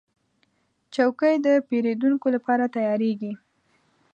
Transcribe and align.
چوکۍ 0.93 1.35
د 1.45 1.47
پیرودونکو 1.67 2.27
لپاره 2.35 2.65
تیارېږي. 2.75 3.31